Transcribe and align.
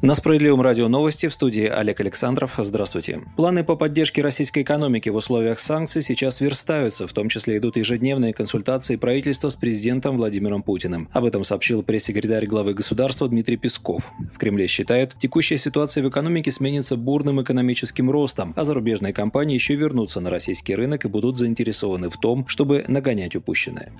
На 0.00 0.14
Справедливом 0.14 0.62
радио 0.62 0.86
новости 0.86 1.26
в 1.26 1.32
студии 1.32 1.66
Олег 1.66 2.00
Александров. 2.00 2.54
Здравствуйте. 2.56 3.20
Планы 3.36 3.64
по 3.64 3.74
поддержке 3.74 4.22
российской 4.22 4.62
экономики 4.62 5.08
в 5.08 5.16
условиях 5.16 5.58
санкций 5.58 6.02
сейчас 6.02 6.40
верстаются, 6.40 7.08
в 7.08 7.12
том 7.12 7.28
числе 7.28 7.58
идут 7.58 7.76
ежедневные 7.76 8.32
консультации 8.32 8.94
правительства 8.94 9.48
с 9.48 9.56
президентом 9.56 10.16
Владимиром 10.16 10.62
Путиным. 10.62 11.08
Об 11.12 11.24
этом 11.24 11.42
сообщил 11.42 11.82
пресс-секретарь 11.82 12.46
главы 12.46 12.74
государства 12.74 13.28
Дмитрий 13.28 13.56
Песков. 13.56 14.12
В 14.32 14.38
Кремле 14.38 14.68
считают, 14.68 15.16
текущая 15.18 15.58
ситуация 15.58 16.04
в 16.04 16.08
экономике 16.08 16.52
сменится 16.52 16.96
бурным 16.96 17.42
экономическим 17.42 18.08
ростом, 18.08 18.54
а 18.56 18.62
зарубежные 18.62 19.12
компании 19.12 19.54
еще 19.54 19.74
вернутся 19.74 20.20
на 20.20 20.30
российский 20.30 20.76
рынок 20.76 21.06
и 21.06 21.08
будут 21.08 21.38
заинтересованы 21.38 22.08
в 22.08 22.18
том, 22.18 22.46
чтобы 22.46 22.84
нагонять 22.86 23.34
упущенное. 23.34 23.90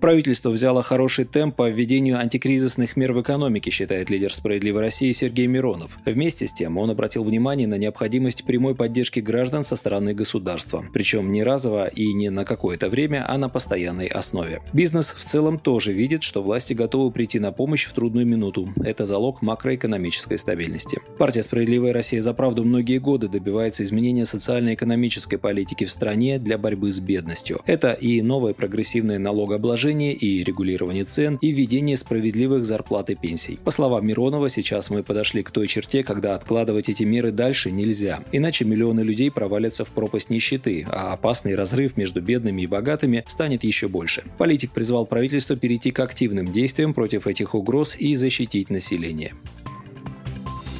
Правительство 0.00 0.50
взяло 0.50 0.82
хороший 0.82 1.24
темп 1.24 1.56
по 1.56 1.68
введению 1.68 2.18
антикризисных 2.18 2.96
мер 2.96 3.12
в 3.12 3.20
экономике, 3.20 3.70
считает 3.70 4.10
лидер 4.10 4.32
«Справедливой 4.32 4.82
России» 4.82 5.10
Сергей 5.10 5.48
Миронов. 5.48 5.98
Вместе 6.04 6.46
с 6.46 6.52
тем 6.52 6.78
он 6.78 6.90
обратил 6.90 7.24
внимание 7.24 7.66
на 7.66 7.74
необходимость 7.74 8.44
прямой 8.44 8.76
поддержки 8.76 9.18
граждан 9.18 9.64
со 9.64 9.74
стороны 9.74 10.14
государства. 10.14 10.84
Причем 10.92 11.32
не 11.32 11.42
разово 11.42 11.88
и 11.88 12.12
не 12.12 12.30
на 12.30 12.44
какое-то 12.44 12.88
время, 12.88 13.24
а 13.28 13.36
на 13.38 13.48
постоянной 13.48 14.06
основе. 14.06 14.62
Бизнес 14.72 15.16
в 15.18 15.24
целом 15.24 15.58
тоже 15.58 15.92
видит, 15.92 16.22
что 16.22 16.42
власти 16.42 16.74
готовы 16.74 17.10
прийти 17.10 17.40
на 17.40 17.50
помощь 17.50 17.84
в 17.84 17.92
трудную 17.92 18.26
минуту. 18.26 18.72
Это 18.84 19.04
залог 19.04 19.42
макроэкономической 19.42 20.38
стабильности. 20.38 21.00
Партия 21.18 21.42
«Справедливая 21.42 21.92
Россия 21.92 22.22
за 22.22 22.34
правду» 22.34 22.64
многие 22.64 22.98
годы 22.98 23.28
добивается 23.28 23.82
изменения 23.82 24.26
социально-экономической 24.26 25.38
политики 25.38 25.84
в 25.84 25.90
стране 25.90 26.38
для 26.38 26.56
борьбы 26.56 26.92
с 26.92 27.00
бедностью. 27.00 27.60
Это 27.66 27.92
и 27.92 28.22
новое 28.22 28.54
прогрессивное 28.54 29.18
налогообложение 29.18 29.87
снижение 29.88 30.12
и 30.12 30.44
регулирование 30.44 31.04
цен 31.04 31.38
и 31.40 31.50
введение 31.50 31.96
справедливых 31.96 32.66
зарплат 32.66 33.08
и 33.08 33.14
пенсий. 33.14 33.58
По 33.64 33.70
словам 33.70 34.06
Миронова, 34.06 34.50
сейчас 34.50 34.90
мы 34.90 35.02
подошли 35.02 35.42
к 35.42 35.50
той 35.50 35.66
черте, 35.66 36.02
когда 36.02 36.34
откладывать 36.34 36.90
эти 36.90 37.04
меры 37.04 37.30
дальше 37.30 37.70
нельзя. 37.70 38.22
Иначе 38.32 38.66
миллионы 38.66 39.00
людей 39.00 39.30
провалятся 39.30 39.84
в 39.84 39.90
пропасть 39.90 40.28
нищеты, 40.28 40.86
а 40.90 41.14
опасный 41.14 41.54
разрыв 41.54 41.96
между 41.96 42.20
бедными 42.20 42.62
и 42.62 42.66
богатыми 42.66 43.24
станет 43.26 43.64
еще 43.64 43.88
больше. 43.88 44.24
Политик 44.36 44.72
призвал 44.72 45.06
правительство 45.06 45.56
перейти 45.56 45.90
к 45.90 46.00
активным 46.00 46.52
действиям 46.52 46.92
против 46.92 47.26
этих 47.26 47.54
угроз 47.54 47.96
и 47.98 48.14
защитить 48.14 48.68
население. 48.68 49.32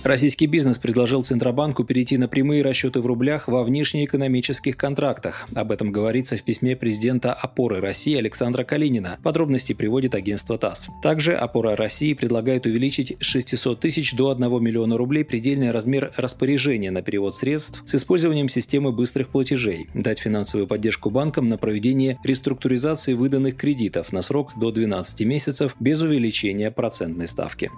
Российский 0.09 0.47
бизнес 0.47 0.79
предложил 0.79 1.23
Центробанку 1.23 1.85
перейти 1.85 2.17
на 2.17 2.29
прямые 2.29 2.63
расчеты 2.63 3.03
в 3.03 3.07
рублях 3.07 3.47
во 3.47 3.63
внешнеэкономических 3.63 4.75
контрактах. 4.75 5.47
Об 5.55 5.71
этом 5.71 5.93
говорится 5.93 6.39
в 6.39 6.43
письме 6.43 6.77
президента 6.77 7.35
«Опоры 7.35 7.83
России» 7.83 8.17
Александра 8.17 8.65
Калинина. 8.65 9.19
Подробности 9.23 9.75
приводит 9.75 10.15
агентство 10.15 10.57
ТАСС. 10.57 10.89
Также 11.03 11.35
«Опора 11.35 11.77
России» 11.77 12.15
предлагает 12.15 12.65
увеличить 12.65 13.19
с 13.21 13.25
600 13.27 13.81
тысяч 13.81 14.15
до 14.15 14.31
1 14.31 14.65
миллиона 14.65 14.97
рублей 14.97 15.27
предельный 15.27 15.73
размер 15.73 16.11
распоряжения 16.17 16.91
на 16.91 17.03
перевод 17.03 17.37
средств 17.37 17.83
с 17.85 17.95
использованием 17.95 18.49
системы 18.49 18.93
быстрых 18.93 19.29
платежей, 19.29 19.91
дать 19.93 20.21
финансовую 20.21 20.67
поддержку 20.67 21.11
банкам 21.11 21.51
на 21.51 21.59
проведение 21.59 22.19
реструктуризации 22.25 23.13
выданных 23.13 23.59
кредитов 23.59 24.11
на 24.15 24.23
срок 24.23 24.53
до 24.59 24.71
12 24.71 25.21
месяцев 25.27 25.77
без 25.79 26.01
увеличения 26.01 26.71
процентной 26.71 27.29
ставки. 27.29 27.71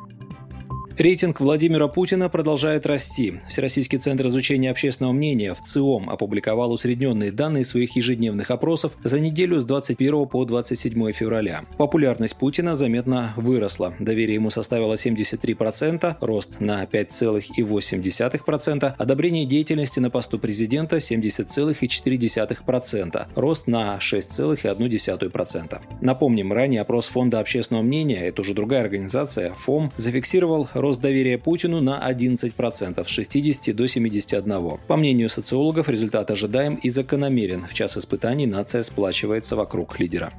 Рейтинг 1.01 1.41
Владимира 1.41 1.89
Путина 1.89 2.29
продолжает 2.29 2.85
расти. 2.85 3.41
Всероссийский 3.49 3.97
центр 3.97 4.27
изучения 4.27 4.71
общественного 4.71 5.15
мнения 5.15 5.55
ВЦИОМ 5.55 6.11
опубликовал 6.11 6.73
усредненные 6.73 7.33
данные 7.33 7.65
своих 7.65 7.97
ежедневных 7.97 8.51
опросов 8.51 8.99
за 9.03 9.19
неделю 9.19 9.63
с 9.63 9.65
21 9.65 10.29
по 10.29 10.45
27 10.45 11.13
февраля. 11.13 11.65
Популярность 11.79 12.37
Путина 12.37 12.75
заметно 12.75 13.33
выросла. 13.39 13.95
Доверие 13.99 14.35
ему 14.35 14.51
составило 14.51 14.93
73%, 14.93 16.17
рост 16.21 16.61
на 16.61 16.85
5,8%, 16.85 18.95
одобрение 18.99 19.47
деятельности 19.47 20.01
на 20.01 20.11
посту 20.11 20.39
президента 20.39 20.99
70,4%, 20.99 23.27
рост 23.37 23.67
на 23.67 23.97
6,1%. 23.97 25.81
Напомним, 26.03 26.53
ранее 26.53 26.83
опрос 26.83 27.09
Фонда 27.09 27.41
общественного 27.41 27.85
мнения, 27.85 28.27
это 28.27 28.43
уже 28.43 28.53
другая 28.53 28.83
организация, 28.83 29.55
ФОМ, 29.55 29.93
зафиксировал 29.97 30.69
рост 30.75 30.90
рост 30.91 31.01
доверия 31.01 31.39
Путину 31.39 31.81
на 31.81 32.11
11% 32.11 33.05
с 33.05 33.09
60 33.09 33.77
до 33.77 33.87
71. 33.87 34.79
По 34.89 34.97
мнению 34.97 35.29
социологов, 35.29 35.89
результат 35.89 36.33
ожидаем 36.33 36.75
и 36.75 36.89
закономерен. 36.89 37.65
В 37.65 37.75
час 37.75 37.97
испытаний 37.97 38.47
нация 38.47 38.83
сплачивается 38.83 39.55
вокруг 39.55 40.01
лидера. 40.01 40.33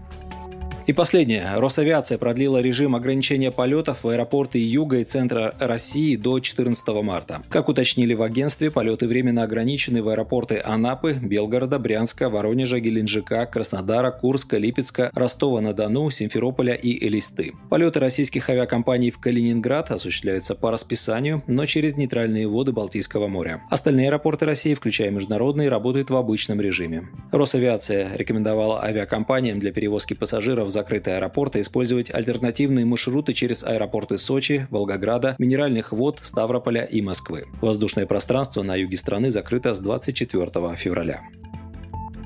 И 0.87 0.93
последнее. 0.93 1.47
Росавиация 1.57 2.17
продлила 2.17 2.57
режим 2.59 2.95
ограничения 2.95 3.51
полетов 3.51 4.03
в 4.03 4.07
аэропорты 4.07 4.57
Юга 4.57 4.97
и 4.97 5.03
Центра 5.03 5.53
России 5.59 6.15
до 6.15 6.39
14 6.39 6.87
марта. 7.03 7.43
Как 7.49 7.69
уточнили 7.69 8.15
в 8.15 8.23
агентстве, 8.23 8.71
полеты 8.71 9.07
временно 9.07 9.43
ограничены 9.43 10.01
в 10.01 10.09
аэропорты 10.09 10.59
Анапы, 10.63 11.13
Белгорода, 11.13 11.77
Брянска, 11.77 12.29
Воронежа, 12.29 12.79
Геленджика, 12.79 13.45
Краснодара, 13.45 14.09
Курска, 14.09 14.57
Липецка, 14.57 15.11
Ростова-на-Дону, 15.13 16.09
Симферополя 16.09 16.73
и 16.73 17.07
Элисты. 17.07 17.53
Полеты 17.69 17.99
российских 17.99 18.49
авиакомпаний 18.49 19.11
в 19.11 19.19
Калининград 19.19 19.91
осуществляются 19.91 20.55
по 20.55 20.71
расписанию, 20.71 21.43
но 21.45 21.67
через 21.67 21.95
нейтральные 21.95 22.47
воды 22.47 22.71
Балтийского 22.71 23.27
моря. 23.27 23.61
Остальные 23.69 24.07
аэропорты 24.07 24.47
России, 24.47 24.73
включая 24.73 25.11
международные, 25.11 25.69
работают 25.69 26.09
в 26.09 26.15
обычном 26.15 26.59
режиме. 26.59 27.07
Росавиация 27.31 28.15
рекомендовала 28.15 28.83
авиакомпаниям 28.83 29.59
для 29.59 29.71
перевозки 29.71 30.15
пассажиров 30.15 30.67
в 30.67 30.71
закрытые 30.81 31.17
аэропорты 31.17 31.61
использовать 31.61 32.13
альтернативные 32.13 32.85
маршруты 32.85 33.33
через 33.33 33.63
аэропорты 33.63 34.17
Сочи, 34.17 34.67
Волгограда, 34.71 35.35
Минеральных 35.37 35.91
вод, 35.91 36.19
Ставрополя 36.23 36.83
и 36.83 37.01
Москвы. 37.01 37.45
Воздушное 37.61 38.07
пространство 38.07 38.63
на 38.63 38.75
юге 38.75 38.97
страны 38.97 39.29
закрыто 39.29 39.73
с 39.73 39.79
24 39.79 40.75
февраля. 40.75 41.21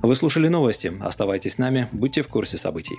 Вы 0.02 0.16
слушали 0.16 0.48
новости. 0.48 0.94
Оставайтесь 1.02 1.54
с 1.54 1.58
нами, 1.58 1.90
будьте 1.92 2.22
в 2.22 2.28
курсе 2.30 2.58
событий. 2.58 2.96